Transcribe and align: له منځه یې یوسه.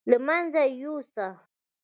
له 0.09 0.17
منځه 0.25 0.61
یې 0.67 0.75
یوسه. 0.81 1.27